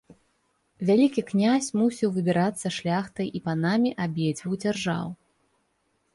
Вялікі 0.89 1.21
князь 1.31 1.67
мусіў 1.81 2.09
выбірацца 2.15 2.67
шляхтай 2.79 3.27
і 3.41 3.43
панамі 3.49 3.93
абедзвюх 4.09 4.53
дзяржаў. 4.67 5.07